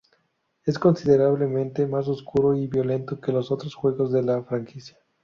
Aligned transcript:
Es 0.63 0.79
considerablemente 0.79 1.85
más 1.85 2.07
oscuro 2.07 2.55
y 2.55 2.65
violento 2.65 3.21
que 3.21 3.31
los 3.31 3.51
otros 3.51 3.75
juegos 3.75 4.11
de 4.11 4.23
la 4.23 4.41
franquicia. 4.41 4.97